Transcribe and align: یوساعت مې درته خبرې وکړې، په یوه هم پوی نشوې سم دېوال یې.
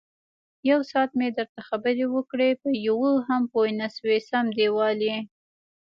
یوساعت 0.69 1.11
مې 1.19 1.27
درته 1.37 1.59
خبرې 1.69 2.05
وکړې، 2.15 2.49
په 2.61 2.69
یوه 2.87 3.11
هم 3.27 3.41
پوی 3.51 3.69
نشوې 3.81 4.17
سم 4.29 4.45
دېوال 4.57 4.99
یې. 5.09 5.19